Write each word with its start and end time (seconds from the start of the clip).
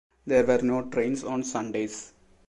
There 0.25 0.43
were 0.43 0.57
no 0.63 0.81
trains 0.89 1.23
on 1.23 1.43
Sundays. 1.43 2.11